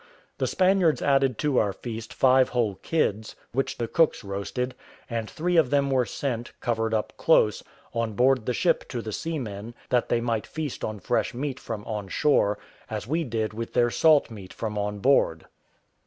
The 0.39 0.47
Spaniards 0.47 0.99
added 1.03 1.37
to 1.37 1.59
our 1.59 1.73
feast 1.73 2.11
five 2.11 2.49
whole 2.49 2.73
kids, 2.81 3.35
which 3.51 3.77
the 3.77 3.87
cooks 3.87 4.23
roasted; 4.23 4.73
and 5.07 5.29
three 5.29 5.57
of 5.57 5.69
them 5.69 5.91
were 5.91 6.07
sent, 6.07 6.59
covered 6.59 6.91
up 6.91 7.13
close, 7.17 7.61
on 7.93 8.13
board 8.13 8.47
the 8.47 8.53
ship 8.55 8.87
to 8.89 9.03
the 9.03 9.11
seamen, 9.13 9.75
that 9.89 10.09
they 10.09 10.19
might 10.19 10.47
feast 10.47 10.83
on 10.83 10.99
fresh 10.99 11.35
meat 11.35 11.59
from 11.59 11.83
on 11.85 12.07
shore, 12.07 12.57
as 12.89 13.05
we 13.07 13.23
did 13.23 13.53
with 13.53 13.73
their 13.73 13.91
salt 13.91 14.31
meat 14.31 14.53
from 14.53 14.75
on 14.75 14.97
board. 14.97 15.45